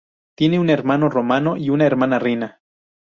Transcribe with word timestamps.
Tiene 0.35 0.59
un 0.59 0.71
hermano, 0.71 1.09
Romano; 1.09 1.57
y 1.57 1.69
una 1.69 1.85
hermana, 1.85 2.17
Rina. 2.17 2.63